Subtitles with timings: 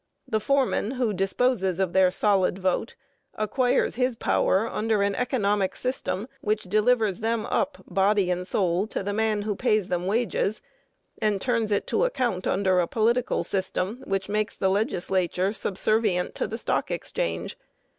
[0.27, 2.95] The foreman who disposes of their solid vote
[3.35, 9.03] acquires his power under an economic system which delivers them up, body and soul, to
[9.03, 10.63] the man who pays them wages,
[11.21, 16.47] and turns it to account under a political system which makes the legislature subservient to
[16.47, 17.55] the stock exchange.